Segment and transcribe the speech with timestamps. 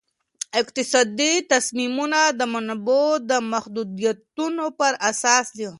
[0.61, 5.67] اقتصادي تصمیمونه د منابعو د محدودیتونو پر اساس دي.